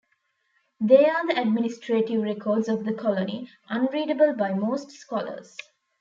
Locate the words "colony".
2.95-3.47